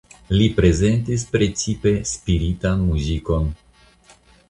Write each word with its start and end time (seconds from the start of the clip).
Li 0.37 0.45
prezentis 0.59 1.27
precipe 1.35 1.93
spiritan 2.15 2.85
muzikon. 2.89 3.51